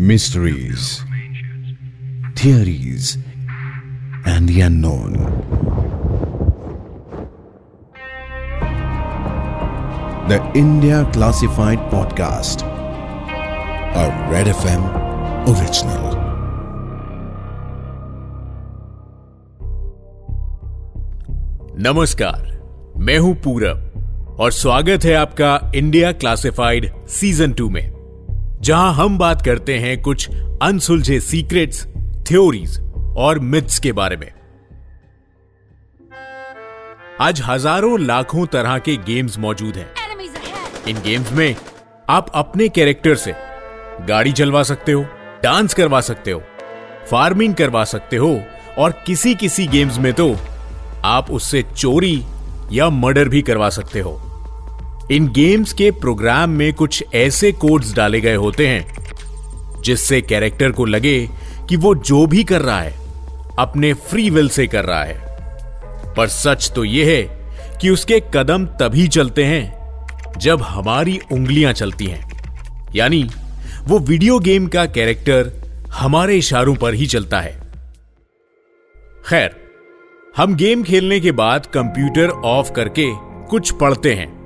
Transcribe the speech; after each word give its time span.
mysteries, 0.00 1.04
theories, 2.34 3.18
and 4.24 4.48
the 4.48 4.62
unknown. 4.62 5.12
The 10.26 10.40
India 10.54 11.06
Classified 11.12 11.80
Podcast, 11.90 12.62
a 13.94 14.06
Red 14.32 14.46
FM 14.46 14.88
original. 15.52 16.16
नमस्कार 21.82 22.50
मैं 22.96 23.18
हूँ 23.18 23.34
पूरब 23.44 24.36
और 24.40 24.52
स्वागत 24.52 25.04
है 25.04 25.14
आपका 25.14 25.70
इंडिया 25.74 26.12
क्लासिफाइड 26.12 26.92
सीज़न 27.08 27.52
टू 27.52 27.70
में 27.70 27.99
जहाँ 28.60 28.92
हम 28.94 29.16
बात 29.18 29.42
करते 29.44 29.76
हैं 29.78 30.00
कुछ 30.02 30.28
अनसुलझे 30.62 31.18
सीक्रेट्स 31.20 31.84
थ्योरीज 32.28 32.78
और 33.18 33.38
मिथ्स 33.38 33.78
के 33.78 33.92
बारे 33.92 34.16
में। 34.16 34.30
आज 37.20 37.40
हज़ारों 37.46 37.98
लाखों 38.00 38.46
तरह 38.46 38.78
के 38.78 38.96
गेम्स 38.96 39.38
मौजूद 39.38 39.76
हैं। 39.76 39.88
इन 40.88 41.00
गेम्स 41.02 41.32
में 41.32 41.56
आप 42.08 42.30
अपने 42.34 42.68
कैरेक्टर 42.68 43.14
से 43.14 43.34
गाड़ी 44.08 44.32
चलवा 44.32 44.62
सकते 44.62 44.92
हो 44.92 45.02
डांस 45.42 45.74
करवा 45.74 46.00
सकते 46.00 46.30
हो 46.30 46.42
फ़ार्मिंग 47.10 47.54
करवा 47.54 47.84
सकते 47.84 48.16
हो 48.16 48.38
और 48.78 49.02
किसी 49.06 49.34
किसी 49.34 49.66
गेम्स 49.66 49.98
में 49.98 50.12
तो 50.12 50.34
आप 51.04 51.30
उससे 51.30 51.62
चोरी 51.76 52.22
या 52.72 52.90
मर्डर 52.90 53.28
भी 53.28 53.42
करवा 53.42 53.68
सकते 53.70 54.00
हो। 54.00 54.20
इन 55.10 55.28
गेम्स 55.28 55.72
के 55.72 55.90
प्रोग्राम 55.90 56.50
में 56.50 56.74
कुछ 56.74 57.04
ऐसे 57.14 57.52
कोड्स 57.52 57.94
डाले 57.94 58.20
गए 58.20 58.34
होते 58.34 58.68
हैं, 58.68 58.96
जिससे 59.82 60.20
कैरेक्टर 60.20 60.72
को 60.72 60.84
लगे 60.84 61.28
कि 61.68 61.76
वो 61.76 61.94
जो 61.94 62.26
भी 62.26 62.44
कर 62.44 62.60
रहा 62.60 62.80
है, 62.80 62.94
अपने 63.58 63.94
फ्री 63.94 64.30
विल 64.30 64.48
से 64.48 64.66
कर 64.66 64.84
रहा 64.84 65.04
है। 65.04 65.20
पर 66.14 66.28
सच 66.28 66.72
तो 66.74 66.84
यह 66.84 67.06
है 67.06 67.22
कि 67.80 67.90
उसके 67.90 68.22
कदम 68.34 68.66
तभी 68.66 69.08
चलते 69.08 69.44
हैं 69.44 69.80
जब 70.38 70.62
हमारी 70.62 71.20
उंगलियाँ 71.32 71.72
चलती 71.72 72.06
हैं। 72.06 72.30
यानी, 72.96 73.30
वो 73.84 73.98
वीडियो 73.98 74.38
गेम 74.38 74.66
का 74.66 74.86
कैरेक्टर 74.86 75.52
हमारे 75.92 76.36
इशारों 76.36 76.74
पर 76.74 76.94
ही 76.94 77.06
चलता 77.06 77.40
है। 77.40 77.60
खैर, 79.28 79.56
हम 80.36 80.54
गेम 80.54 80.82
खेलने 80.82 81.20
के 81.20 81.32
बाद 81.32 81.66
कंप्यूटर 81.66 82.28
ऑफ़ 82.30 82.72
करके 82.72 83.08
कुछ 83.46 83.70
पढ़ते 83.70 84.14
हैं। 84.14 84.39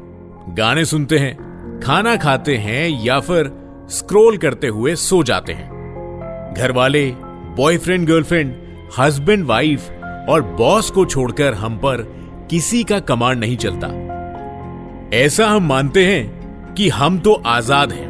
गाने 0.48 0.84
सुनते 0.84 1.18
हैं, 1.18 1.80
खाना 1.80 2.16
खाते 2.16 2.56
हैं 2.56 2.88
या 3.04 3.18
फिर 3.20 3.50
स्क्रॉल 3.90 4.36
करते 4.36 4.66
हुए 4.66 4.94
सो 4.94 5.22
जाते 5.22 5.52
हैं। 5.52 6.52
घर 6.56 6.72
वाले 6.72 7.10
बॉयफ्रेंड 7.56 8.06
गर्लफ्रेंड 8.08 8.54
हस्बैंड 8.98 9.44
वाइफ 9.46 9.90
और 10.28 10.42
बॉस 10.58 10.90
को 10.90 11.04
छोड़कर 11.04 11.54
हम 11.54 11.76
पर 11.76 12.02
किसी 12.50 12.82
का 12.84 12.98
कमांड 13.00 13.40
नहीं 13.40 13.56
चलता। 13.56 13.88
ऐसा 15.16 15.48
हम 15.48 15.66
मानते 15.68 16.04
हैं 16.06 16.74
कि 16.74 16.88
हम 16.88 17.18
तो 17.18 17.32
आज़ाद 17.46 17.92
हैं, 17.92 18.08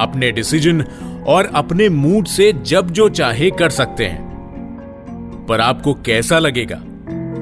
अपने 0.00 0.30
डिसीज़न 0.32 0.84
और 1.28 1.50
अपने 1.54 1.88
मूड 1.88 2.26
से 2.26 2.52
जब 2.52 2.90
जो 2.90 3.08
चाहे 3.08 3.50
कर 3.50 3.70
सकते 3.70 4.06
हैं। 4.06 5.46
पर 5.48 5.60
आपको 5.60 5.94
कैसा 5.94 6.38
लगेगा? 6.38 6.76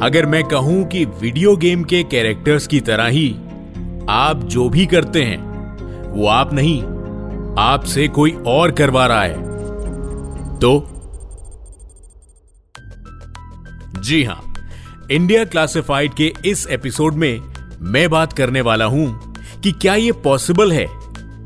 अगर 0.02 0.26
मैं 0.26 0.44
कहूँ 0.44 0.84
कि 0.84 1.04
वीडियो 1.04 1.56
गेम 1.56 1.84
के 1.84 2.02
कैरेक्टर्स 2.02 2.66
की 2.66 2.80
तरह 2.80 3.06
ही 3.06 3.28
आप 4.08 4.44
जो 4.44 4.68
भी 4.68 4.86
करते 4.86 5.22
हैं, 5.24 5.38
वो 6.10 6.26
आप 6.26 6.52
नहीं, 6.52 6.82
आपसे 7.58 8.08
कोई 8.08 8.32
और 8.46 8.70
करवा 8.70 9.06
रहा 9.06 9.22
है। 9.22 10.58
तो? 10.58 10.86
जी 14.00 14.22
हाँ 14.24 14.42
इंडिया 15.10 15.44
क्लासिफाइड 15.44 16.14
के 16.14 16.32
इस 16.46 16.66
एपिसोड 16.66 17.14
में 17.14 17.40
मैं 17.82 18.08
बात 18.10 18.32
करने 18.32 18.60
वाला 18.60 18.84
हूँ 18.84 19.34
कि 19.62 19.72
क्या 19.72 19.94
यह 19.94 20.12
पॉसिबल 20.24 20.72
है 20.72 20.86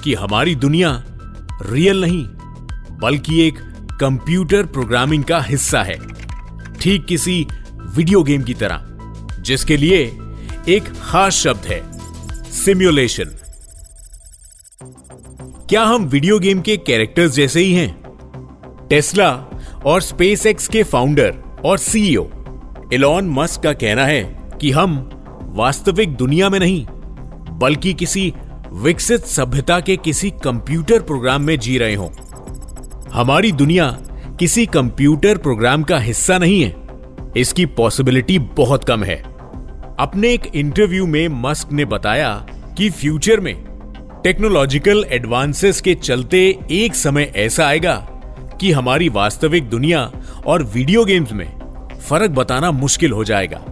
कि 0.05 0.15
हमारी 0.15 0.55
दुनिया 0.55 0.91
रियल 1.63 2.01
नहीं, 2.01 2.25
बल्कि 3.01 3.41
एक 3.47 3.59
कंप्यूटर 4.01 4.67
प्रोग्रामिंग 4.67 5.25
का 5.25 5.41
हिस्सा 5.41 5.83
है, 5.83 5.99
ठीक 6.81 7.05
किसी 7.05 7.47
वीडियो 7.97 8.23
गेम 8.23 8.43
की 8.43 8.55
तरह, 8.55 8.85
जिसके 9.41 9.77
लिए 9.77 10.05
एक 10.69 10.93
खास 11.03 11.33
शब्द 11.33 11.67
है। 11.67 11.94
सिम्युलेशन। 12.55 13.25
क्या 15.69 15.83
हम 15.83 16.05
वीडियो 16.05 16.39
गेम 16.39 16.61
के 16.61 16.77
कैरेक्टर्स 16.77 17.33
जैसे 17.33 17.61
ही 17.61 17.75
हैं? 17.75 18.87
टेस्ला 18.91 19.31
और 19.87 20.03
स्पेस 20.03 20.47
एक्स 20.47 20.69
के 20.69 20.83
फाउंडर 20.83 21.35
और 21.65 21.79
सीईओ। 21.79 22.27
इलॉन 22.93 23.31
मस्क 23.31 23.63
का 23.63 23.73
कहना 23.73 24.07
है 24.07 24.23
कि 24.61 24.71
हम 24.71 25.11
वास्तविक 25.43 26.17
दुनिया 26.17 26.51
में 26.51 26.59
नहीं, 26.59 26.87
बल्कि 27.59 27.95
किसी 27.95 28.33
विकसित 28.73 29.21
सभ्यता 29.21 29.81
के 29.81 29.97
किसी 29.97 30.31
कंप्यूटर 30.31 31.03
प्रोग्राम 31.03 31.43
में 31.43 31.59
जी 31.59 31.79
रहे 31.79 31.95
हों। 31.95 32.11
हमारी 33.11 33.53
दुनिया 33.53 33.91
किसी 34.41 34.67
कंप्यूटर 34.67 35.39
प्रोग्राम 35.39 35.83
का 35.83 35.99
हिस्सा 35.99 36.39
नहीं 36.39 36.63
है। 36.63 36.75
इसकी 37.37 37.67
पॉसिबिलिटी 37.67 38.39
बहुत 38.39 38.85
कम 38.85 39.05
है। 39.05 39.34
अपने 39.99 40.33
एक 40.33 40.47
इंटरव्यू 40.55 41.07
में 41.07 41.29
मस्क 41.29 41.73
ने 41.73 41.85
बताया 41.85 42.35
कि 42.79 42.91
फ्यूचर 42.91 43.41
में 43.41 43.55
टेक्नोलॉजिकल 44.25 45.05
एडवांसेस 45.09 45.81
के 45.81 45.95
चलते 45.95 46.59
एक 46.71 46.95
समय 46.95 47.33
ऐसा 47.37 47.67
आएगा 47.67 47.95
कि 48.61 48.73
हमारी 48.73 49.09
वास्तविक 49.09 49.69
दुनिया 49.71 50.13
और 50.47 50.63
वीडियो 50.63 51.05
गेम्स 51.05 51.33
में 51.33 51.47
फ़र्क 52.09 52.31
बताना 52.31 52.71
मुश्किल 52.71 53.13
हो 53.13 53.25
जाएगा। 53.25 53.65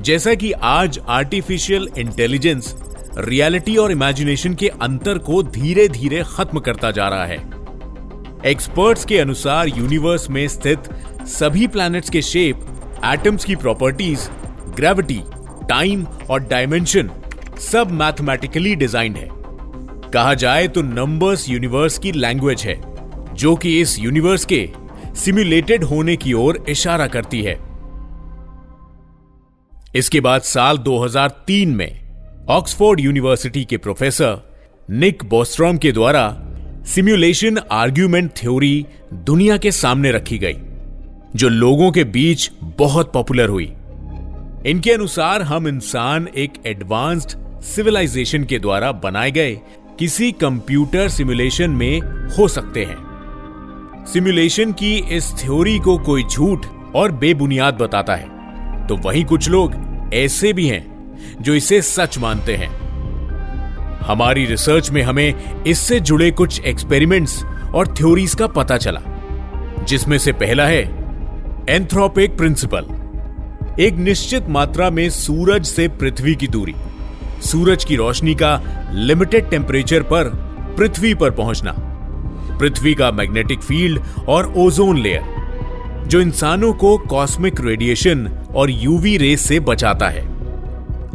जैसा 0.00 0.34
कि 0.34 0.52
आज 0.52 0.98
आर्टिफिशियल 1.08 1.88
इंटेलिजेंस 1.98 2.74
रियलिटी 3.18 3.76
और 3.76 3.92
इमेजिनेशन 3.92 4.54
के 4.54 4.68
अंतर 4.68 5.18
को 5.18 5.42
धीरे 5.42 5.88
धीरे 5.88 6.22
खत्म 6.26 6.60
करता 6.60 6.90
जा 6.90 7.08
रहा 7.08 7.24
है। 7.24 7.38
एक्सपर्ट्स 8.46 9.04
के 9.04 9.18
अनुसार 9.18 9.68
यूनिवर्स 9.68 10.30
में 10.30 10.46
स्थित 10.48 10.90
सभी 11.28 11.66
प्लैनेट्स 11.66 12.10
के 12.10 12.22
शेप 12.22 12.66
एटम्स 13.04 13.44
की 13.44 13.56
प्रॉपर्टीज़ 13.56 14.28
ग्रेविटी 14.76 15.20
टाइम 15.68 16.04
और 16.30 16.40
डायमेंशन 16.40 17.10
सब 17.60 17.90
मैथमेटिकली 17.90 18.74
डिजाइंड 18.74 19.16
है। 19.16 19.28
कहा 20.10 20.34
जाए 20.34 20.68
तो 20.68 20.82
नंबर्स 20.82 21.48
यूनिवर्स 21.48 21.98
की 21.98 22.12
लैंग्वेज 22.12 22.62
है, 22.62 22.80
जो 23.34 23.54
कि 23.56 23.80
इस 23.80 23.98
यूनिवर्स 23.98 24.44
के 24.44 24.68
सिम्युलेटेड 25.14 25.84
होने 25.84 26.16
की 26.16 26.32
ओर 26.32 26.64
इशारा 26.68 27.06
करती 27.06 27.42
है। 27.42 27.58
इसके 29.94 30.20
बाद 30.20 30.40
साल 30.40 30.78
2003 30.78 31.74
में 31.74 32.46
ऑक्सफोर्ड 32.48 33.00
यूनिवर्सिटी 33.00 33.64
के 33.64 33.76
प्रोफेसर 33.76 34.38
निक 34.90 35.24
बोस्ट्रॉम 35.24 35.78
के 35.78 35.92
द्वारा 35.92 36.28
सिम्युलेशन 36.86 37.58
आर्ग्यूमेंट 37.72 38.30
थ्योरी 38.36 38.86
दुनिया 39.12 39.56
के 39.56 39.70
सामने 39.72 40.12
रखी 40.12 40.38
गई, 40.38 40.56
जो 41.36 41.48
लोगों 41.48 41.90
के 41.92 42.04
बीच 42.04 42.50
बहुत 42.62 43.12
पॉपुलर 43.12 43.48
हुई। 43.48 43.72
इनके 44.66 44.92
अनुसार 44.92 45.42
हम 45.42 45.68
इंसान 45.68 46.26
एक 46.36 46.52
एडवांस्ड 46.66 47.30
सिविलाइजेशन 47.62 48.44
के 48.44 48.58
द्वारा 48.58 48.90
बनाए 48.92 49.30
गए 49.30 49.54
किसी 49.98 50.32
कंप्यूटर 50.32 51.08
सिमुलेशन 51.08 51.70
में 51.70 52.00
हो 52.36 52.48
सकते 52.48 52.84
हैं। 52.84 54.04
सिमुलेशन 54.12 54.72
की 54.72 54.94
इस 55.16 55.32
थ्योरी 55.38 55.78
को 55.78 55.96
कोई 55.98 56.24
झूठ 56.24 56.66
और 56.94 57.12
बेबुनियाद 57.12 57.74
बताता 57.74 58.14
है। 58.14 58.86
तो 58.86 58.96
वहीं 58.96 59.24
कुछ 59.24 59.48
लोग 59.48 59.74
ऐसे 60.14 60.52
भी 60.52 60.68
हैं 60.68 60.84
जो 61.40 61.54
इसे 61.54 61.82
सच 61.82 62.18
मानते 62.18 62.56
हैं। 62.56 62.70
हमारी 63.98 64.44
रिसर्च 64.44 64.90
में 64.90 65.02
हमें 65.02 65.64
इससे 65.64 66.00
जुड़े 66.00 66.30
कुछ 66.30 66.60
एक्सपेरिमेंट्स 66.60 67.42
और 67.74 67.94
थ्योरीज 67.94 68.34
का 68.34 68.46
पता 68.46 68.76
चला, 68.76 69.00
जिसमें 69.88 70.18
से 70.18 70.32
पहला 70.32 70.66
है 70.66 70.82
एंथ्रोपिक 71.68 72.36
प्रिंसिपल। 72.36 72.99
एक 73.80 73.94
निश्चित 73.94 74.48
मात्रा 74.48 74.88
में 74.90 75.08
सूरज 75.10 75.66
से 75.66 75.86
पृथ्वी 75.88 76.34
की 76.34 76.46
दूरी। 76.48 76.74
सूरज 77.42 77.84
की 77.84 77.96
रोशनी 77.96 78.34
का 78.34 78.50
लिमिटेड 78.92 79.48
टेम्परेचर 79.50 80.02
पर 80.02 80.28
पृथ्वी 80.78 81.14
पर 81.14 81.30
पहुँचना। 81.30 81.72
पृथ्वी 82.58 82.94
का 82.94 83.10
मैग्नेटिक 83.10 83.60
फ़ील्ड 83.60 84.00
और 84.28 84.52
ओजोन 84.56 84.98
लेयर 84.98 86.04
जो 86.06 86.20
इंसानों 86.20 86.72
को 86.72 86.96
कॉस्मिक 86.98 87.60
रेडिएशन 87.60 88.28
और 88.56 88.70
यूवी 88.70 89.16
रेस 89.16 89.40
से 89.40 89.60
बचाता 89.60 90.08
है। 90.08 90.24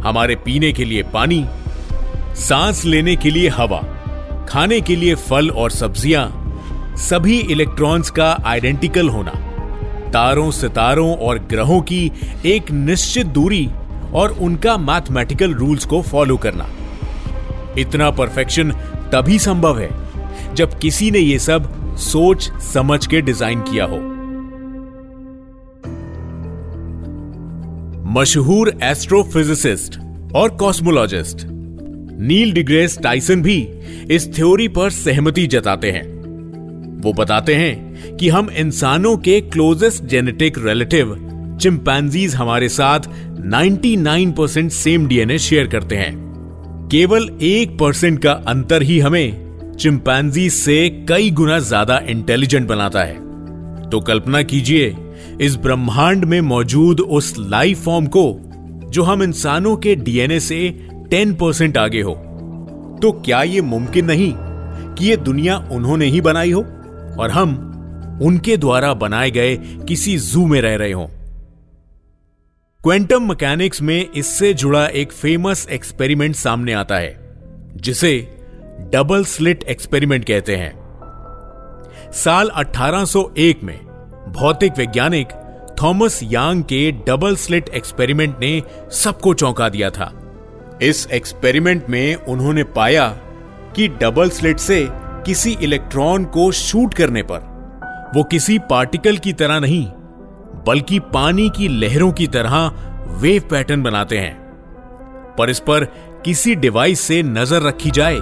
हमारे 0.04 0.36
पीने 0.36 0.72
के 0.74 0.86
लिए 0.86 1.04
पानी, 1.04 1.46
सांस 2.40 2.86
लेने 2.86 3.16
के 3.16 3.30
लिए 3.30 3.50
हवा, 3.50 3.82
खाने 4.50 4.82
के 4.82 4.96
लिए 4.96 5.16
फल 5.16 5.50
और 5.50 5.72
सब्ज़ियाँ, 5.72 6.28
सभी 7.00 7.40
इलेक्ट्रॉन्स 7.40 8.10
का 8.10 8.38
आइडेंटिकल 8.46 9.10
होना। 9.10 9.42
तारों 10.16 10.50
सितारों 10.52 11.16
और 11.18 11.40
ग्रहों 11.50 11.82
की 11.82 12.12
एक 12.46 12.72
निश्चित 12.72 13.28
दूरी 13.28 13.68
और 14.14 14.38
उनका 14.42 14.78
मैथमेटिकल 14.78 15.54
रूल्स 15.54 15.86
को 15.86 16.02
फॉलो 16.02 16.38
करना। 16.38 16.68
इतना 17.80 18.10
परफेक्शन 18.12 18.72
तभी 19.14 19.40
संभव 19.40 19.80
है 19.80 19.90
जब 20.56 20.78
किसी 20.80 21.10
ने 21.12 21.20
यह 21.20 21.38
सब 21.38 21.96
सोच 22.02 22.50
समझ 22.64 23.06
के 23.08 23.22
डिज़ाइन 23.22 23.62
किया 23.62 23.86
हो। 23.86 23.98
मशहूर 28.12 28.74
एस्ट्रोफिजिसिस्ट 28.84 30.00
और 30.36 30.56
कॉस्मोलॉजिस्ट 30.56 31.46
नील 32.22 32.52
डिग्रेस 32.54 32.98
टाइसन 33.04 33.42
भी 33.42 33.60
इस 34.12 34.34
थ्योरी 34.36 34.68
पर 34.68 34.90
सहमति 34.90 35.48
जताते 35.48 35.92
हैं। 35.92 36.15
वो 37.06 37.13
बताते 37.13 37.56
हैं 37.56 38.18
कि 38.18 38.30
हम 38.30 38.50
इंसानों 38.50 39.18
के 39.18 39.40
क्लोजेस्ट 39.42 40.04
जेनेटिक 40.04 40.57
रिलेटिव 40.57 41.16
चिंपैंजीज 41.62 42.36
हमारे 42.36 42.69
साथ 42.69 43.00
99 43.50 44.31
परसेंट 44.31 44.72
सेम 44.72 45.07
डीएनए 45.07 45.38
शेयर 45.38 45.68
करते 45.68 45.96
हैं। 45.96 46.13
केवल 46.92 47.30
एक 47.42 47.78
परसेंट 47.80 48.22
का 48.24 48.31
अंतर 48.31 48.81
ही 48.81 49.00
हमें 49.00 49.75
चिंपैंजी 49.80 50.50
से 50.50 50.90
कई 51.10 51.31
गुना 51.31 51.60
ज़्यादा 51.60 51.98
इंटेलिजेंट 52.10 52.68
बनाता 52.68 53.04
है। 53.04 53.16
तो 53.90 54.00
कल्पना 54.00 54.42
कीजिए, 54.42 54.96
इस 55.42 55.56
ब्रह्मांड 55.56 56.25
में 56.25 56.42
मौजूद 56.42 57.02
उस 57.02 57.34
लाइफ 57.40 57.84
फॉर्म 57.84 58.06
को, 58.07 58.25
जो 58.90 59.04
हम 59.04 59.24
इंसानों 59.24 59.75
के 59.78 59.96
डीएनए 59.96 60.40
से 60.40 60.69
10 61.13 61.34
परसेंट 61.34 61.78
आगे 61.78 62.02
हो। 62.02 62.13
तो 63.02 63.12
क्या 63.12 63.44
यह 63.44 63.63
मुमकिन 63.63 64.06
नहीं 64.06 64.34
कि 64.96 65.10
यह 65.10 65.16
दुनिया 65.16 65.57
उन्होंने 65.72 66.06
ही 66.06 66.22
बनाई 66.22 66.52
हो? 66.52 66.66
और 67.20 67.32
हम 67.32 67.72
उनके 68.22 68.58
द्वारा 68.58 68.94
बनाए 68.94 69.32
गए 69.32 69.58
किसी 69.58 70.18
जू 70.18 70.46
में 70.46 70.62
रह 70.62 70.76
रहे 70.76 70.92
हो। 70.92 71.12
क्वेंटम 72.84 73.30
मैकेनिक्स 73.30 73.82
में 73.82 74.12
इससे 74.12 74.54
जुड़ा 74.54 74.88
एक 74.88 75.12
फ़ेमस 75.12 75.68
एक्सपेरिमेंट 75.72 76.36
सामने 76.36 76.74
आता 76.74 76.96
है, 76.96 77.40
जिसे 77.76 78.38
डबल 78.94 79.24
स्लिट 79.26 79.64
एक्सपेरिमेंट 79.64 80.26
कहते 80.26 80.56
हैं। 80.56 80.74
साल 82.12 82.50
1801 82.50 83.64
में 83.64 83.80
भौतिक 84.32 84.74
वैज्ञानिक 84.78 85.28
थॉमस 85.82 86.20
यांग 86.24 86.64
के 86.64 86.92
डबल 86.92 87.36
स्लिट 87.36 87.70
एक्सपेरिमेंट 87.70 88.40
ने 88.40 88.64
सबको 88.92 89.34
चौंका 89.34 89.70
दिया 89.70 89.90
था। 89.90 90.22
इस 90.82 91.08
एक्सपेरिमेंट 91.12 91.90
में 91.90 92.16
उन्होंने 92.16 92.64
पाया 92.64 93.08
कि 93.76 93.88
डबल 93.88 94.30
स्लिट 94.30 94.58
से 94.58 94.88
किसी 95.25 95.51
इलेक्ट्रॉन 95.63 96.25
को 96.25 96.51
शूट 96.51 96.94
करने 96.94 97.24
पर। 97.24 97.54
वो 98.16 98.24
किसी 98.24 98.57
पार्टिकल 98.69 99.18
की 99.18 99.33
तरह 99.33 99.60
नहीं, 99.60 99.86
बल्कि 100.68 101.00
पानी 101.13 101.50
की 101.50 101.68
लहरों 101.69 102.12
की 102.12 102.27
तरह 102.27 102.56
वेव 103.22 103.48
पैटर्न 103.51 103.83
बनाते 103.83 104.18
हैं। 104.18 105.36
पर 105.38 105.50
इस 105.50 105.60
पर 105.60 105.86
किसी 106.25 106.56
डिवाइस 106.56 107.00
से 107.00 107.22
नज़र 107.24 107.62
रखी 107.62 107.92
जाए 107.92 108.19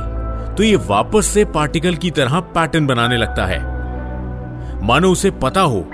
तो 0.58 0.64
ये 0.64 0.76
वापस 0.88 1.26
से 1.26 1.46
पार्टिकल 1.46 1.96
की 1.96 2.12
तरह 2.12 2.40
पैटर्न 2.56 2.88
बनाने 2.88 3.18
लगता 3.18 3.46
है। 3.46 3.62
मानो 4.84 5.12
उसे 5.12 5.32
पता 5.34 5.62
हो 5.62 5.86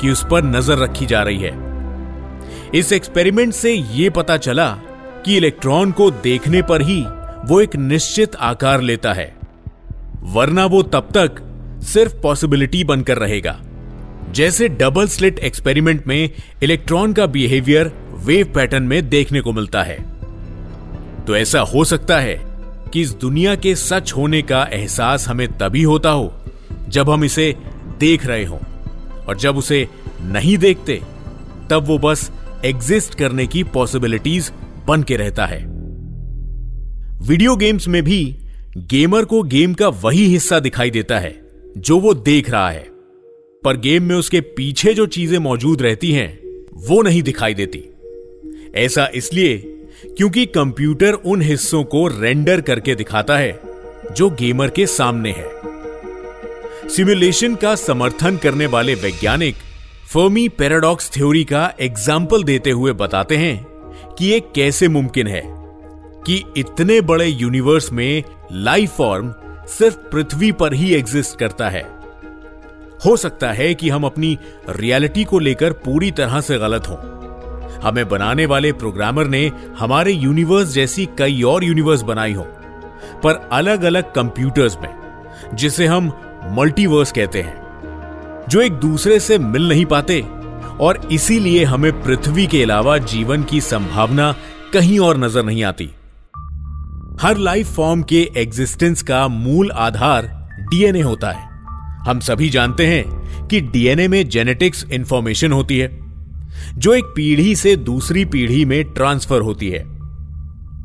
कि 0.00 0.10
उस 0.10 0.24
पर 0.30 0.44
नज़र 0.44 0.78
रखी 0.78 1.06
जा 1.06 1.22
रही 1.22 1.38
है। 1.38 1.52
इस 2.74 2.92
एक्सपेरिमेंट 2.92 3.52
से 3.52 3.72
यह 3.72 4.10
पता 4.10 4.36
चला 4.36 4.70
कि 5.24 5.36
इलेक्ट्रॉन 5.36 5.92
को 5.92 6.10
देखने 6.10 6.62
पर 6.62 6.82
ही 6.82 7.00
वो 7.44 7.60
एक 7.60 7.76
निश्चित 7.76 8.36
आकार 8.36 8.80
लेता 8.82 9.12
है। 9.12 9.37
वरना 10.22 10.66
वो 10.66 10.82
तब 10.82 11.08
तक 11.16 11.42
सिर्फ़ 11.82 12.14
पॉसिबिलिटी 12.14 12.84
बनकर 12.84 13.18
रहेगा। 13.18 13.60
जैसे 14.30 14.68
डबल 14.68 15.06
स्लिट 15.06 15.38
एक्सपेरिमेंट 15.38 16.06
में 16.06 16.30
इलेक्ट्रॉन 16.62 17.12
का 17.12 17.26
बिहेवियर 17.26 17.92
वेव 18.14 18.52
पैटर्न 18.54 18.82
में 18.82 19.08
देखने 19.08 19.40
को 19.40 19.52
मिलता 19.52 19.82
है। 19.82 20.18
तो 21.24 21.36
ऐसा 21.36 21.60
हो 21.60 21.84
सकता 21.84 22.18
है 22.18 22.42
कि 22.92 23.00
इस 23.00 23.12
दुनिया 23.12 23.54
के 23.54 23.74
सच 23.74 24.12
होने 24.12 24.42
का 24.42 24.64
एहसास 24.72 25.28
हमें 25.28 25.48
तभी 25.48 25.82
होता 25.82 26.10
हो, 26.10 26.42
जब 26.88 27.10
हम 27.10 27.24
इसे 27.24 27.56
देख 28.00 28.26
रहे 28.26 28.44
हो, 28.44 28.60
और 29.28 29.36
जब 29.36 29.56
उसे 29.56 29.88
नहीं 30.22 30.58
देखते, 30.58 31.02
तब 31.70 31.84
वो 31.86 31.98
बस 31.98 32.30
एग्जिस्ट 32.64 33.14
करने 33.14 33.46
की 33.46 33.64
पॉसिबिलिटीज 33.64 34.52
बन 34.86 35.02
के 35.02 35.16
रहता 35.16 35.46
है। 35.46 35.64
वीडियो 37.28 37.56
गेम्स 37.56 37.88
में 37.88 38.02
भी 38.02 38.38
गेमर 38.76 39.24
को 39.24 39.42
गेम 39.42 39.74
का 39.74 39.88
वही 39.88 40.24
हिस्सा 40.24 40.58
दिखाई 40.60 40.90
देता 40.90 41.18
है, 41.18 41.40
जो 41.78 41.98
वो 41.98 42.12
देख 42.14 42.50
रहा 42.50 42.70
है। 42.70 42.86
पर 43.64 43.76
गेम 43.76 44.02
में 44.02 44.14
उसके 44.16 44.40
पीछे 44.40 44.94
जो 44.94 45.06
चीज़ें 45.06 45.38
मौजूद 45.38 45.82
रहती 45.82 46.12
हैं, 46.12 46.38
वो 46.74 47.02
नहीं 47.02 47.22
दिखाई 47.22 47.54
देती। 47.54 47.82
ऐसा 48.74 49.08
इसलिए 49.14 49.56
क्योंकि 50.18 50.46
कंप्यूटर 50.46 51.12
उन 51.12 51.42
हिस्सों 51.42 51.84
को 51.84 52.06
रेंडर 52.08 52.60
करके 52.60 52.94
दिखाता 52.94 53.38
है, 53.38 53.60
जो 54.12 54.30
गेमर 54.30 54.70
के 54.70 54.86
सामने 54.86 55.30
है। 55.30 55.50
सिमुलेशन 56.88 57.54
का 57.54 57.74
समर्थन 57.74 58.36
करने 58.36 58.66
वाले 58.66 58.94
वैज्ञानिक 58.94 59.54
फर्मी 60.12 60.48
पैराडॉक्स 60.48 61.10
थ्योरी 61.10 61.44
का 61.44 61.72
एग्ज़ाम्पल 61.80 62.44
देते 62.44 62.70
हुए 62.70 62.92
बताते 62.92 63.36
हैं 63.36 63.66
कि 64.14 64.26
यह 64.26 64.38
कैसे 64.54 64.88
मुमकिन 64.88 65.26
है 65.26 65.42
कि 66.26 66.42
इतने 66.56 67.00
बड़े 67.00 67.26
यूनिवर्स 67.26 67.92
में 67.92 68.22
लाइफ 68.52 68.90
फॉर्म 68.90 69.32
सिर्फ़ 69.68 69.96
पृथ्वी 69.96 70.52
पर 70.52 70.74
ही 70.74 70.94
एग्जिस्ट 70.94 71.38
करता 71.38 71.68
है। 71.68 71.82
हो 73.04 73.16
सकता 73.16 73.50
है 73.52 73.74
कि 73.74 73.88
हम 73.88 74.04
अपनी 74.04 74.38
रियलिटी 74.70 75.24
को 75.24 75.38
लेकर 75.38 75.72
पूरी 75.72 76.10
तरह 76.10 76.40
से 76.40 76.58
गलत 76.58 76.88
हों। 76.88 76.96
हमें 77.80 78.08
बनाने 78.08 78.46
वाले 78.46 78.72
प्रोग्रामर 78.72 79.26
ने 79.26 79.52
हमारे 79.78 80.12
यूनिवर्स 80.12 80.68
जैसी 80.68 81.06
कई 81.18 81.42
और 81.42 81.64
यूनिवर्स 81.64 82.02
बनाई 82.02 82.32
हो, 82.32 82.42
पर 83.24 83.48
अलग 83.52 83.82
अलग 83.82 84.12
कंप्यूटर्स 84.12 84.76
में, 84.76 84.88
जिसे 85.54 85.86
हम 85.86 86.12
मल्टीवर्स 86.44 87.12
कहते 87.12 87.42
हैं, 87.42 88.46
जो 88.48 88.60
एक 88.60 88.72
दूसरे 88.72 89.20
से 89.20 89.38
मिल 89.38 89.68
नहीं 89.68 89.84
पाते, 89.86 90.20
और 90.80 91.08
इसीलिए 91.12 91.64
हमें 91.64 91.92
पृथ्वी 92.02 92.46
के 92.46 92.62
अलावा 92.62 92.98
जीवन 92.98 93.42
की 93.42 93.60
संभावना 93.60 94.34
कहीं 94.72 94.98
और 94.98 95.16
नज़र 95.16 95.42
नहीं 95.42 95.64
आती। 95.64 95.90
हर 97.22 97.36
लाइफ 97.36 97.74
फॉर्म 97.74 98.02
के 98.02 98.20
एग्जिस्टेंस 98.36 99.02
का 99.02 99.26
मूल 99.28 99.70
आधार 99.70 100.26
डीएनए 100.70 101.00
होता 101.00 101.30
है। 101.30 101.46
हम 102.08 102.20
सभी 102.20 102.48
जानते 102.50 102.86
हैं 102.86 103.46
कि 103.48 103.60
डीएनए 103.60 104.08
में 104.08 104.28
जेनेटिक्स 104.28 104.84
इंफॉर्मेशन 104.92 105.52
होती 105.52 105.78
है, 105.78 105.88
जो 106.74 106.94
एक 106.94 107.04
पीढ़ी 107.04 107.54
से 107.56 107.74
दूसरी 107.76 108.24
पीढ़ी 108.24 108.64
में 108.64 108.84
ट्रांसफ़र 108.84 109.40
होती 109.40 109.70
है। 109.70 109.82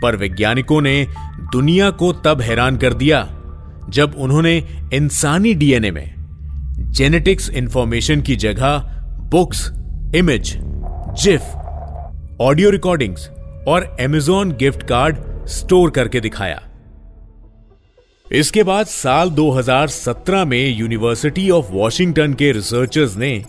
पर 0.02 0.16
वैज्ञानिकों 0.16 0.80
ने 0.82 1.08
दुनिया 1.52 1.90
को 1.90 2.12
तब 2.14 2.42
हैरान 2.42 2.78
कर 2.78 2.94
दिया 2.94 3.22
जब 3.90 4.16
उन्होंने 4.18 4.56
इंसानी 4.94 5.54
डीएनए 5.54 5.92
में 5.92 6.14
जेनेटिक्स 6.92 7.50
इंफॉर्मेशन 7.50 8.22
की 8.22 8.36
जगह 8.36 8.78
books 9.32 9.70
image 10.16 10.54
GIF 11.24 12.42
audio 12.42 12.70
recordings 12.70 13.30
और 13.68 13.96
एमेजॉन 14.00 14.52
गिफ्ट 14.52 14.84
कार्ड 14.84 15.18
स्टोर 15.48 15.90
करके 15.90 16.20
दिखाया। 16.20 16.70
इसके 18.32 18.64
बाद 18.64 18.86
साल 18.86 19.30
2017 19.30 20.46
में 20.46 20.78
यूनिवर्सिटी 20.78 21.50
ऑफ़ 21.50 21.72
वॉशिंगटन 21.72 22.34
के 22.34 22.52
रिसर्चर्स 22.52 23.18
ने 23.18 23.46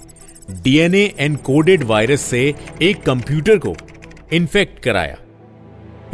डीएनए 0.51 1.15
एनकोडेड 1.19 1.85
वायरस 1.85 2.21
से 2.21 2.55
एक 2.83 3.03
कंप्यूटर 3.03 3.59
को 3.59 3.77
इन्फेक्ट 4.33 4.79
कराया। 4.79 5.17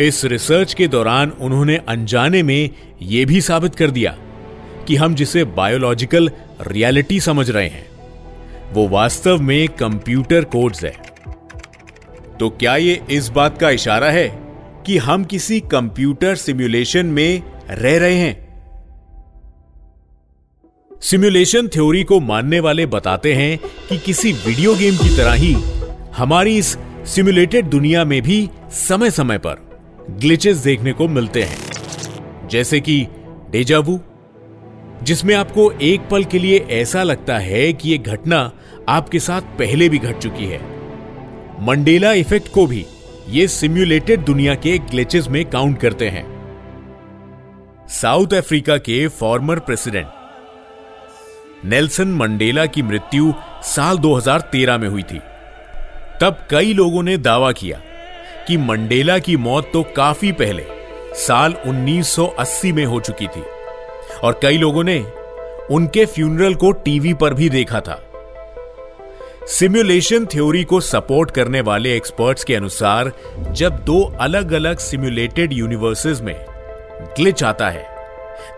इस 0.01 0.25
रिसर्च 0.25 0.75
के 0.75 0.89
दौरान 0.89 1.31
उन्होंने 1.31 1.77
अनजाने 1.77 2.43
में 2.43 2.71
यह 3.03 3.27
भी 3.27 3.41
साबित 3.41 3.75
कर 3.75 3.91
दिया 3.91 4.17
कि 4.89 4.97
हम 4.97 5.15
जिसे 5.15 5.45
बायोलॉजिकल 5.45 6.31
रियलिटी 6.67 7.21
समझ 7.21 7.51
रहे 7.51 7.69
हैं, 7.69 7.87
वो 8.73 8.89
वास्तव 8.89 9.41
में 9.41 9.69
कंप्यूटर 9.69 10.45
कोड्स 10.45 10.85
है। 10.85 10.95
तो 12.41 12.51
क्या 12.51 12.77
ये 12.77 13.03
इस 13.11 13.29
बात 13.29 13.59
का 13.59 13.71
इशारा 13.71 14.11
है 14.11 14.50
कि 14.91 14.99
हम 14.99 15.25
किसी 15.25 15.61
कंप्यूटर 15.61 16.35
सिमुलेशन 16.35 17.07
में 17.07 17.43
रह 17.71 17.99
रहे 17.99 18.15
हैं। 18.15 18.35
सिमुलेशन 21.03 21.69
थ्योरी 21.69 22.03
को 22.05 22.21
मानने 22.21 22.61
वाले 22.61 22.87
बताते 22.87 23.35
हैं 23.35 23.59
कि 23.89 23.99
किसी 23.99 24.33
वीडियो 24.33 24.75
गेम 24.75 24.97
की 24.97 25.17
तरह 25.17 25.33
ही 25.33 25.53
हमारी 26.17 26.57
इस 26.59 26.77
सिमुलेटेड 27.07 27.67
दुनिया 27.67 28.05
में 28.05 28.23
भी 28.23 28.51
समय 28.73 29.11
समय 29.11 29.39
पर 29.39 29.65
ग्लिचेस 30.11 30.57
देखने 30.57 30.93
को 30.93 31.09
मिलते 31.09 31.43
हैं। 31.43 32.49
जैसे 32.49 32.81
कि 32.81 33.07
डेजावू 33.51 34.01
जिसमें 35.03 35.35
आपको 35.35 35.71
एक 35.73 36.09
पल 36.11 36.25
के 36.25 36.39
लिए 36.39 36.67
ऐसा 36.71 37.03
लगता 37.03 37.39
है 37.39 37.73
कि 37.73 37.91
यह 37.91 37.99
घटना 37.99 38.51
आपके 38.89 39.19
साथ 39.19 39.59
पहले 39.59 39.89
भी 39.89 39.99
घट 39.99 40.19
चुकी 40.19 40.47
है। 40.47 40.61
मंडेला 41.67 42.13
इफ़ेक्ट 42.13 42.53
को 42.53 42.67
भी 42.67 42.87
ये 43.31 43.49
सिम्युलेटेड 43.49 44.21
दुनिया 44.21 44.55
के 44.55 44.79
ग्लिचेस 44.79 45.29
में 45.29 45.51
काउंट 45.51 45.81
करते 45.81 46.09
हैं। 46.09 46.25
साउथ 47.89 48.35
अफ्रीका 48.35 48.77
के 48.79 49.09
फॉर्मर 49.09 49.59
प्रेसिडेंट 49.59 50.07
नेल्सन 51.65 52.09
मंडेला 52.09 52.67
की 52.67 52.83
मृत्यु 52.83 53.33
साल 53.63 53.99
2013 53.99 54.79
में 54.79 54.89
हुई 54.89 55.03
थी। 55.03 55.21
तब 56.21 56.47
कई 56.51 56.73
लोगों 56.73 57.03
ने 57.03 57.17
दावा 57.17 57.53
किया 57.53 57.81
कि 58.49 58.57
मंडेला 58.57 59.19
की 59.19 59.37
मौत 59.37 59.71
तो 59.73 59.83
काफ़ी 59.83 60.33
पहले, 60.33 60.67
साल 61.15 61.55
1980 61.67 62.73
में 62.73 62.85
हो 62.85 63.01
चुकी 63.01 63.27
थी। 63.27 63.43
और 64.25 64.41
कई 64.43 64.59
लोगों 64.59 64.85
ने 64.85 64.99
उनके 65.71 66.07
फ्यूनरल 66.07 66.55
को 66.55 66.73
टीवी 66.73 67.15
पर 67.15 67.35
भी 67.35 67.49
देखा 67.49 67.81
था। 67.81 68.10
सिमुलेशन 69.51 70.27
थ्योरी 70.27 70.63
को 70.65 70.79
सपोर्ट 70.81 71.31
करने 71.31 71.61
वाले 71.61 71.95
एक्सपर्ट्स 71.97 72.45
के 72.45 72.55
अनुसार, 72.55 73.11
जब 73.53 73.79
दो 73.85 74.01
अलग 74.21 74.53
अलग 74.53 74.79
सिमुलेटेड 74.79 75.53
यूनिवर्सेस 75.53 76.21
में 76.21 76.35
ग्लिच 77.17 77.43
आता 77.45 77.71
है, 77.71 77.85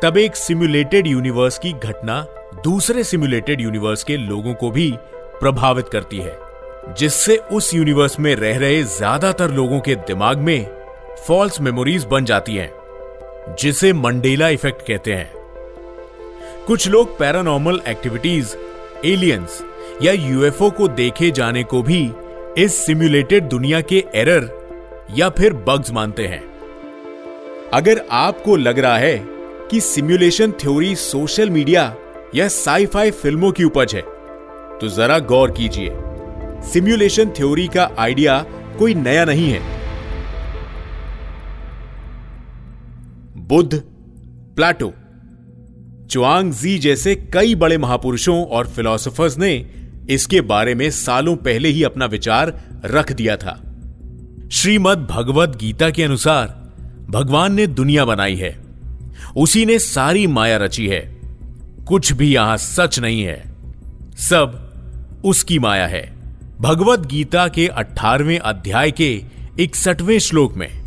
तब 0.03 0.19
एक 0.19 0.37
सिमुलेटेड 0.37 1.07
यूनिवर्स 1.07 1.59
की 1.59 1.73
घटना 1.73 2.21
दूसरे 2.65 3.05
सिमुलेटेड 3.05 3.61
यूनिवर्स 3.61 4.05
के 4.05 4.17
लोगों 4.17 4.55
को 4.55 4.71
भी 4.71 4.91
प्रभावित 5.41 5.89
करती 5.89 6.19
है, 6.19 6.37
जिससे 6.99 7.37
उस 7.53 7.75
यूनिवर्स 7.75 8.21
में 8.21 8.35
रह 8.37 8.59
रहे 8.59 8.83
ज़्यादातर 8.91 9.51
लोगों 9.51 9.81
के 9.81 9.95
दिमाग 9.95 10.39
में 10.41 10.67
फॉल्स 11.27 11.61
मेमोरीज 11.61 12.05
बन 12.05 12.25
जाती 12.25 12.57
हैं, 12.57 12.71
जिसे 13.59 13.93
मंडेला 13.95 14.49
इफ़ेक्ट 14.51 14.87
कहते 14.89 15.15
हैं। 15.15 15.31
कुछ 16.67 16.89
लोग 16.89 17.19
पैरानॉर्मल 17.19 17.81
एक्टिविटीज़ 17.89 18.57
एलियंस 19.07 19.63
या 20.03 20.13
यूएफओ 20.13 20.71
को 20.71 20.87
देखे 20.89 21.31
जाने 21.31 21.63
को 21.65 21.83
भी 21.83 22.01
इस 22.59 22.75
सिमुलेटेड 22.77 23.49
दुनिया 23.49 23.81
के 23.81 24.05
एरर 24.15 24.49
या 25.17 25.29
फिर 25.31 25.53
बग्स 25.67 25.93
मानते 25.93 26.27
हैं। 26.27 26.43
अगर 27.75 28.03
आपको 28.11 28.57
लग 28.57 28.79
रहा 28.79 28.97
है 28.99 29.17
कि 29.71 29.81
सिमुलेशन 29.81 30.53
थ्योरी 30.53 30.95
सोशल 30.97 31.51
मीडिया 31.51 31.95
या 32.35 32.49
साईफाई 32.49 33.11
फ़िल्मों 33.11 33.51
की 33.53 33.65
उपज 33.65 33.95
है 33.95 34.03
तो 34.79 34.89
जरा 34.89 35.19
गौर 35.19 35.51
कीजिए। 35.51 35.91
सिमुलेशन 36.73 37.31
थ्योरी 37.31 37.67
का 37.69 37.91
आइडिया 37.99 38.39
कोई 38.79 38.95
नया 38.95 39.25
नहीं 39.25 39.51
है। 39.51 39.61
बुद्ध, 43.39 43.83
प्लाटो 44.57 44.93
चुआंग 46.11 46.53
जी 46.53 46.79
जैसे 46.79 47.15
कई 47.33 47.55
बड़े 47.55 47.79
महापुरुषों 47.79 48.45
और 48.47 48.67
फिलोसोफर्स 48.67 49.39
ने 49.39 49.53
इसके 50.11 50.41
बारे 50.41 50.75
में 50.75 50.91
सालों 50.91 51.37
पहले 51.37 51.69
ही 51.69 51.83
अपना 51.83 52.07
विचार 52.07 52.63
रख 52.85 53.13
दिया 53.13 53.37
था। 53.37 53.63
श्रीमद 54.53 54.99
भगवत 54.99 55.49
गीता 55.49 55.91
के 55.91 56.03
अनुसार, 56.03 56.73
भगवान 57.11 57.55
ने 57.55 57.67
दुनिया 57.67 58.05
बनाई 58.05 58.37
है। 58.37 58.59
उसी 59.37 59.67
ने 59.67 59.79
सारी 59.79 60.27
माया 60.27 60.57
रची 60.57 60.89
है। 60.89 61.21
कुछ 61.87 62.13
भी 62.13 62.35
यहाँ 62.35 62.57
सच 62.57 62.99
नहीं 62.99 63.23
है। 63.23 63.53
सब 64.17 64.73
उसकी 65.25 65.59
माया 65.59 65.87
है। 65.87 66.17
भगवत 66.61 67.01
गीता 67.01 67.49
के 67.49 67.67
अठारहवें 67.67 68.39
अध्याय 68.39 68.91
के 68.91 69.23
इकसठवें 69.61 70.19
श्लोक 70.19 70.55
में, 70.55 70.83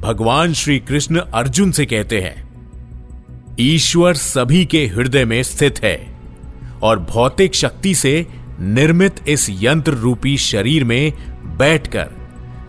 भगवान 0.00 0.52
श्री 0.52 0.78
कृष्ण 0.78 1.20
अर्जुन 1.20 1.72
से 1.72 1.86
कहते 1.86 2.20
हैं, 2.20 2.46
ईश्वर 3.60 4.14
सभी 4.14 4.64
के 4.64 4.86
हृदय 4.86 5.24
में 5.24 5.42
स्थित 5.42 5.84
है 5.84 6.18
और 6.82 6.98
भौतिक 6.98 7.54
शक्ति 7.54 7.94
से 7.94 8.26
निर्मित 8.60 9.28
इस 9.28 9.46
यंत्र 9.50 9.92
रूपी 9.92 10.36
शरीर 10.36 10.84
में 10.84 11.12
बैठकर 11.58 12.10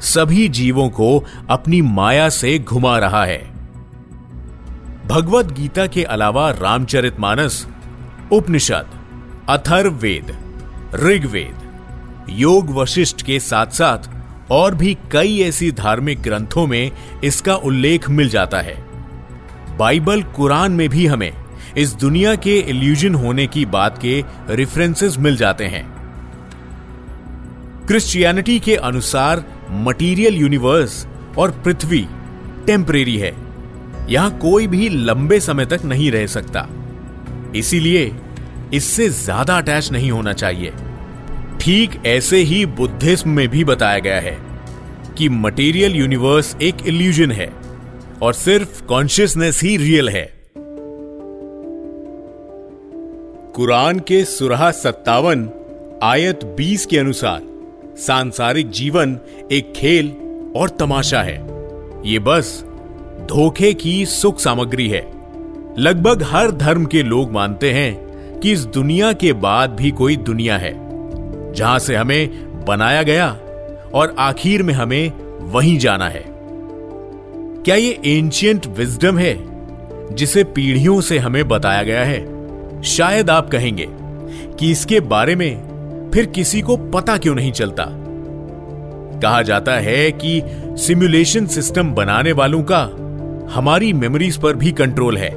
सभी 0.01 0.47
जीवों 0.47 0.89
को 0.89 1.23
अपनी 1.49 1.81
माया 1.81 2.29
से 2.29 2.59
घुमा 2.59 2.97
रहा 2.99 3.25
है। 3.25 3.53
भगवत 5.07 5.45
गीता 5.45 5.87
के 5.87 6.03
अलावा 6.03 6.51
रामचरितमानस, 6.51 7.67
उपनिषद, 8.31 8.85
अथर्ववेद, 9.49 10.37
ऋग्वेद, 10.95 11.55
योग 12.29 12.69
वशिष्ठ 12.69 13.21
के 13.21 13.39
साथ 13.39 13.67
साथ 13.67 14.09
और 14.51 14.75
भी 14.75 14.97
कई 15.11 15.39
ऐसी 15.39 15.71
धार्मिक 15.71 16.21
ग्रंथों 16.21 16.67
में 16.67 16.91
इसका 17.23 17.55
उल्लेख 17.55 18.09
मिल 18.09 18.29
जाता 18.29 18.59
है। 18.59 18.87
बाइबल 19.77 20.23
कुरान 20.23 20.71
में 20.71 20.89
भी 20.89 21.05
हमें 21.05 21.33
इस 21.77 21.93
दुनिया 21.93 22.33
के 22.35 22.57
इल्यूजन 22.59 23.15
होने 23.15 23.45
की 23.47 23.65
बात 23.65 23.97
के 23.97 24.23
रेफरेंसेस 24.49 25.17
मिल 25.17 25.35
जाते 25.37 25.65
हैं। 25.65 25.83
क्रिश्चियनिटी 27.87 28.59
के 28.59 28.75
अनुसार 28.75 29.43
मटीरियल 29.71 30.35
यूनिवर्स 30.35 31.05
और 31.37 31.51
पृथ्वी 31.65 32.05
टेम्परेरी 32.67 33.17
है। 33.17 33.31
यहाँ 34.09 34.37
कोई 34.37 34.67
भी 34.67 34.89
लंबे 34.89 35.39
समय 35.39 35.65
तक 35.65 35.85
नहीं 35.85 36.11
रह 36.11 36.25
सकता। 36.27 36.67
इसीलिए 37.55 38.11
इससे 38.73 39.09
ज़्यादा 39.09 39.57
अटैच 39.57 39.91
नहीं 39.91 40.11
होना 40.11 40.33
चाहिए। 40.33 40.71
ठीक 41.61 42.01
ऐसे 42.05 42.37
ही 42.37 42.65
बुद्धिज्म 42.65 43.29
में 43.29 43.47
भी 43.47 43.63
बताया 43.63 43.99
गया 43.99 44.19
है 44.19 44.37
कि 45.17 45.29
मटेरियल 45.29 45.95
यूनिवर्स 45.95 46.55
एक 46.61 46.85
इल्यूजन 46.87 47.31
है 47.31 47.51
और 48.21 48.33
सिर्फ़ 48.33 48.83
कॉन्शियसनेस 48.85 49.61
ही 49.63 49.77
रियल 49.77 50.09
है। 50.09 50.36
कुरान 53.57 53.99
के 53.99 54.25
सुरहा 54.25 54.71
सत्तावन, 54.71 55.49
आयत 56.03 56.43
20 56.57 56.85
के 56.85 56.97
अनुसार, 56.97 57.41
सांसारिक 57.97 58.69
जीवन 58.69 59.19
एक 59.51 59.73
खेल 59.75 60.13
और 60.55 60.69
तमाशा 60.69 61.21
है। 61.21 61.35
ये 62.05 62.19
बस 62.19 62.65
धोखे 63.29 63.73
की 63.73 64.05
सुख 64.05 64.39
सामग्री 64.39 64.89
है। 64.89 65.01
लगभग 65.77 66.23
हर 66.23 66.51
धर्म 66.51 66.85
के 66.85 67.03
लोग 67.03 67.31
मानते 67.31 67.71
हैं 67.71 68.39
कि 68.39 68.51
इस 68.51 68.65
दुनिया 68.65 69.13
के 69.13 69.33
बाद 69.33 69.69
भी 69.69 69.91
कोई 69.91 70.15
दुनिया 70.15 70.57
है, 70.57 70.73
जहाँ 71.53 71.79
से 71.79 71.95
हमें 71.95 72.29
बनाया 72.65 73.03
गया 73.03 73.29
और 73.93 74.15
आखिर 74.19 74.63
में 74.63 74.73
हमें 74.73 75.11
वहीं 75.41 75.77
जाना 75.79 76.09
है। 76.09 76.25
क्या 77.63 77.75
ये 77.75 77.99
एंशियंट 78.05 78.67
विजडम 78.67 79.17
है, 79.17 79.37
जिसे 80.15 80.43
पीढ़ियों 80.43 81.01
से 81.01 81.17
हमें 81.17 81.47
बताया 81.47 81.83
गया 81.83 82.05
है? 82.05 82.36
शायद 82.83 83.29
आप 83.29 83.49
कहेंगे 83.49 83.87
कि 84.59 84.71
इसके 84.71 84.99
बारे 84.99 85.35
में 85.35 85.67
फिर 86.13 86.25
किसी 86.25 86.61
को 86.61 86.77
पता 86.77 87.17
क्यों 87.17 87.35
नहीं 87.35 87.51
चलता? 87.51 87.85
कहा 89.21 89.41
जाता 89.41 89.73
है 89.73 90.11
कि 90.11 90.41
सिमुलेशन 90.77 91.45
सिस्टम 91.45 91.91
बनाने 91.91 92.31
वालों 92.31 92.63
का 92.71 92.81
हमारी 93.53 93.93
मेमोरीज 93.93 94.37
पर 94.37 94.55
भी 94.55 94.71
कंट्रोल 94.71 95.17
है। 95.17 95.31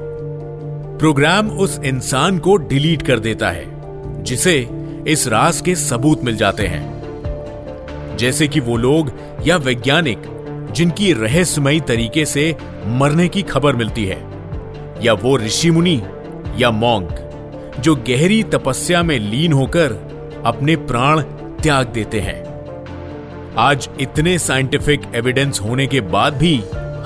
प्रोग्राम 0.99 1.51
उस 1.51 1.81
इंसान 1.85 2.39
को 2.39 2.57
डिलीट 2.57 3.03
कर 3.03 3.19
देता 3.19 3.51
है, 3.51 3.65
जिसे 4.23 4.69
इस 5.09 5.29
रास 5.29 5.61
के 5.61 5.75
सबूत 5.75 6.25
मिल 6.25 6.37
जाते 6.37 6.67
हैं। 6.67 8.17
जैसे 8.17 8.49
कि 8.49 8.61
वो 8.61 8.77
लोग 8.77 9.13
या 9.47 9.57
वैज्ञानिक 9.57 10.23
जिनकी 10.73 11.13
रहस्यमयी 11.13 11.81
तरीके 11.81 12.25
से 12.25 12.57
मरने 12.87 13.29
की 13.29 13.43
खबर 13.43 13.77
मिलती 13.77 14.05
है, 14.05 14.23
या 15.03 15.13
वो 15.13 15.37
ऋषि 15.39 15.71
मुनि 15.71 16.03
या 16.59 16.71
मोंग 16.71 17.09
जो 17.79 17.95
गहरी 18.09 18.43
तपस्या 18.43 19.03
में 19.03 19.19
लीन 19.21 19.53
होकर 19.53 19.93
अपने 20.47 20.77
प्राण 20.77 21.21
त्याग 21.63 21.87
देते 21.87 22.21
हैं। 22.21 22.39
आज 23.59 23.89
इतने 24.01 24.39
साइंटिफिक 24.39 25.03
एविडेंस 25.15 25.61
होने 25.61 25.87
के 25.87 26.01
बाद 26.01 26.35
भी 26.35 26.55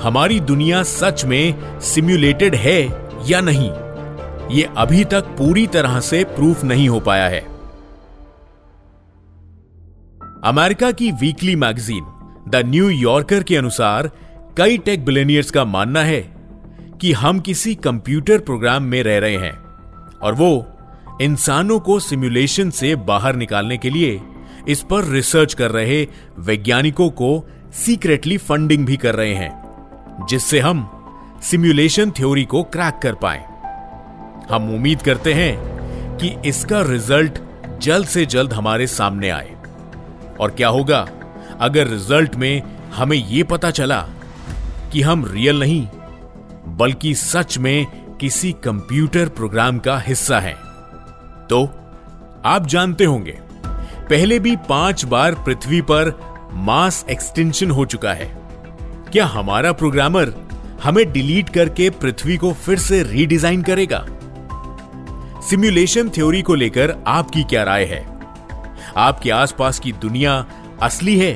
हमारी 0.01 0.39
दुनिया 0.39 0.83
सच 0.83 1.25
में 1.25 1.79
सिम्युलेटेड 1.79 2.55
है 2.55 2.81
या 3.27 3.41
नहीं, 3.41 3.69
ये 4.51 4.69
अभी 4.77 5.03
तक 5.05 5.35
पूरी 5.37 5.65
तरह 5.67 5.99
से 5.99 6.23
प्रूफ 6.25 6.63
नहीं 6.63 6.87
हो 6.89 6.99
पाया 6.99 7.27
है। 7.27 7.39
अमेरिका 10.43 10.91
की 10.91 11.11
weekly 11.11 11.55
magazine, 11.55 12.03
the 12.49 12.61
New 12.65 12.89
Yorker 12.89 13.43
के 13.43 13.55
अनुसार, 13.57 14.09
कई 14.57 14.77
टेक 14.77 15.05
बिलेनियर्स 15.05 15.51
का 15.51 15.65
मानना 15.65 16.03
है 16.03 16.21
कि 17.01 17.11
हम 17.13 17.39
किसी 17.39 17.75
कंप्यूटर 17.75 18.39
प्रोग्राम 18.39 18.83
में 18.83 19.01
रह 19.03 19.17
रहे 19.19 19.37
हैं। 19.37 19.64
और 20.21 20.33
वो 20.33 20.65
इंसानों 21.21 21.79
को 21.79 21.99
सिमुलेशन 21.99 22.69
से 22.69 22.95
बाहर 22.95 23.35
निकालने 23.35 23.77
के 23.77 23.89
लिए 23.89 24.21
इस 24.67 24.81
पर 24.81 25.03
रिसर्च 25.03 25.53
कर 25.53 25.71
रहे 25.71 26.07
वैज्ञानिकों 26.39 27.09
को 27.09 27.47
सीक्रेटली 27.73 28.37
फंडिंग 28.37 28.85
भी 28.85 28.97
कर 28.97 29.15
रहे 29.15 29.33
हैं, 29.33 30.25
जिससे 30.29 30.59
हम 30.59 30.89
सिमुलेशन 31.43 32.11
थ्योरी 32.11 32.45
को 32.45 32.63
क्रैक 32.63 32.99
कर 33.03 33.13
पाए। 33.13 33.43
हम 34.51 34.73
उम्मीद 34.75 35.01
करते 35.01 35.33
हैं 35.33 36.17
कि 36.17 36.35
इसका 36.45 36.81
रिज़ल्ट 36.81 37.39
जल्द 37.81 38.07
से 38.07 38.25
जल्द 38.25 38.53
हमारे 38.53 38.87
सामने 38.87 39.29
आए। 39.29 39.55
और 40.39 40.51
क्या 40.51 40.67
होगा 40.67 41.07
अगर 41.59 41.87
रिज़ल्ट 41.87 42.35
में 42.35 42.61
हमें 42.95 43.17
यह 43.17 43.43
पता 43.43 43.71
चला 43.71 43.99
कि 44.93 45.01
हम 45.01 45.25
रियल 45.25 45.59
नहीं, 45.59 45.87
बल्कि 46.67 47.13
सच 47.15 47.57
में 47.57 48.04
किसी 48.19 48.51
कंप्यूटर 48.63 49.29
प्रोग्राम 49.29 49.79
का 49.79 49.97
हिस्सा 49.99 50.39
हैं। 50.39 50.55
तो 51.49 51.65
आप 52.45 52.65
जानते 52.65 53.05
होंगे, 53.05 53.39
पहले 54.09 54.39
भी 54.39 54.55
पाँच 54.69 55.05
बार 55.05 55.35
पृथ्वी 55.35 55.81
पर 55.81 56.11
मास 56.53 57.05
एक्सटेंशन 57.09 57.71
हो 57.71 57.85
चुका 57.85 58.13
है। 58.13 58.25
क्या 59.11 59.25
हमारा 59.25 59.71
प्रोग्रामर 59.71 60.33
हमें 60.83 61.11
डिलीट 61.11 61.49
करके 61.49 61.89
पृथ्वी 61.89 62.37
को 62.37 62.53
फिर 62.53 62.79
से 62.79 63.03
रीडिजाइन 63.03 63.61
करेगा? 63.61 64.05
सिमुलेशन 65.49 66.09
थ्योरी 66.09 66.41
को 66.41 66.55
लेकर 66.55 66.95
आपकी 67.07 67.43
क्या 67.43 67.63
राय 67.63 67.85
है? 67.85 68.05
आपके 68.97 69.31
आसपास 69.31 69.79
की 69.79 69.91
दुनिया 69.91 70.45
असली 70.81 71.17
है 71.19 71.33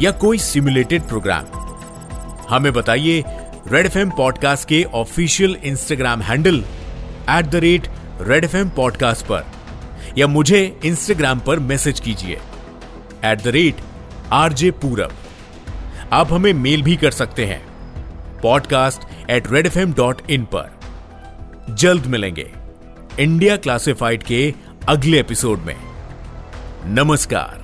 या 0.00 0.10
कोई 0.10 0.38
सिमुलेटेड 0.38 1.02
प्रोग्राम? 1.02 1.44
हमें 2.50 2.72
बताइए 2.72 3.24
रेड 3.72 3.86
एफ़ 3.86 3.98
पॉडकास्ट 3.98 4.68
के 4.68 4.84
official 4.84 5.56
Instagram 5.64 6.20
handle 6.20 6.64
at 7.30 7.46
the 7.46 7.54
rate 7.54 7.88
Red 8.20 8.44
F 8.44 8.56
podcast 8.56 9.26
पर, 9.26 9.44
या 10.18 10.26
मुझे 10.26 10.80
इंस्टाग्राम 10.84 11.40
पर 11.40 11.58
मैसेज 11.58 12.00
कीजिए 12.00 12.40
एट 13.24 13.42
द 13.42 13.48
रेट 13.48 13.76
आरजे 14.32 14.70
पूरब 14.70 15.12
आप 16.12 16.32
हमें 16.32 16.52
मेल 16.52 16.82
भी 16.82 16.96
कर 16.96 17.10
सकते 17.10 17.46
हैं 17.46 17.62
podcast 18.42 19.30
at 19.30 19.50
Red 19.50 19.66
F 19.66 19.78
dot 19.78 20.30
in 20.30 20.44
पर। 20.54 20.70
जल्द 21.70 22.06
मिलेंगे 22.06 22.50
इंडिया 23.20 23.56
क्लासिफाइड 23.56 24.22
के 24.22 24.54
अगले 24.88 25.20
एपिसोड 25.20 25.58
में। 25.58 25.76
नमस्कार। 26.86 27.63